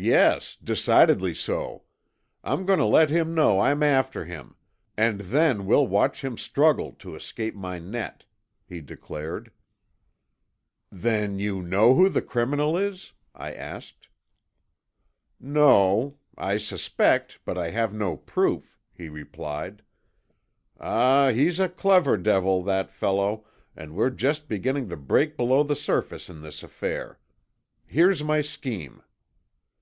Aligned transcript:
"Yes, 0.00 0.54
decidedly 0.62 1.34
so. 1.34 1.82
I'm 2.44 2.64
going 2.66 2.78
to 2.78 2.84
let 2.84 3.10
him 3.10 3.34
know 3.34 3.58
I'm 3.58 3.82
after 3.82 4.24
him, 4.24 4.54
and 4.96 5.18
then 5.18 5.66
we'll 5.66 5.88
watch 5.88 6.22
him 6.22 6.38
struggle 6.38 6.92
to 7.00 7.16
escape 7.16 7.56
my 7.56 7.80
net," 7.80 8.24
he 8.64 8.80
declared. 8.80 9.50
"Then 10.92 11.40
you 11.40 11.62
know 11.62 11.96
who 11.96 12.08
the 12.08 12.22
criminal 12.22 12.76
is?" 12.76 13.10
I 13.34 13.52
asked. 13.52 14.06
"No. 15.40 16.18
I 16.36 16.58
suspect, 16.58 17.40
but 17.44 17.58
I 17.58 17.70
have 17.70 17.92
no 17.92 18.16
proof," 18.16 18.78
he 18.94 19.08
replied. 19.08 19.82
"Ah, 20.78 21.30
he's 21.32 21.58
a 21.58 21.68
clever 21.68 22.16
devil, 22.16 22.62
that 22.62 22.92
fellow, 22.92 23.44
and 23.74 23.96
we're 23.96 24.10
just 24.10 24.46
beginning 24.48 24.90
to 24.90 24.96
break 24.96 25.36
below 25.36 25.64
the 25.64 25.74
surface 25.74 26.30
in 26.30 26.40
this 26.40 26.62
affair. 26.62 27.18
Here's 27.84 28.22
my 28.22 28.40
scheme." 28.42 29.02